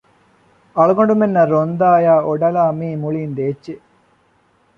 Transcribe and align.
އަޅުގަނޑުމެންނަށް 0.77 1.51
ރޮންދާ 1.53 1.87
އާ 2.05 2.15
އޮޑަލާ 2.27 2.63
މިއީ 2.79 2.93
މުޅީން 3.03 3.33
ދޭއްޗެއް 3.37 3.83